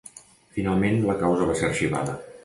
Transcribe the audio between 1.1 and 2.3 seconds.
causa va ser arxivada.